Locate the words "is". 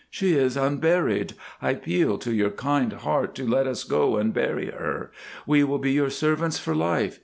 0.33-0.57